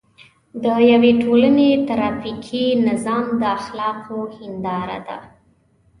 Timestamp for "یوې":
0.91-1.11